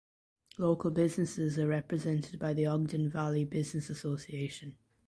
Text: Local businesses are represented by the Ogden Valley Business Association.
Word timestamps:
Local 0.57 0.89
businesses 0.89 1.59
are 1.59 1.67
represented 1.67 2.39
by 2.39 2.55
the 2.55 2.65
Ogden 2.65 3.07
Valley 3.07 3.45
Business 3.45 3.87
Association. 3.87 4.75